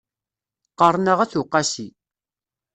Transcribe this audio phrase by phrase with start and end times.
[0.71, 1.87] Qqaṛen-aɣ At Uqasi.